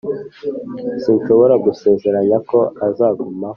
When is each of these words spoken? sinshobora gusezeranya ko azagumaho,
sinshobora 1.03 1.53
gusezeranya 1.65 2.37
ko 2.49 2.59
azagumaho, 2.87 3.49